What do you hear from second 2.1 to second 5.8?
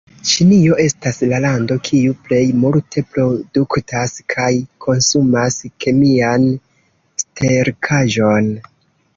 plej multe produktas kaj konsumas